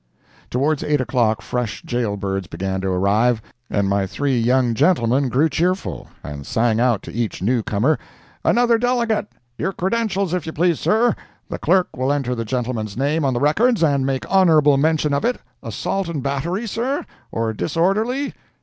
[0.49, 5.47] Towards 8 o'clock fresh jail birds began to arrive, and my three young gentlemen grew
[5.47, 7.99] cheerful, and sang out to each newcomer,
[8.43, 9.27] "Another delegate!
[9.59, 11.15] Your credentials, if you please, sir.
[11.49, 15.23] The clerk will enter the gentleman's name on the records and make honorable mention of
[15.23, 18.33] it—assault and battery, sir?—or disorderly?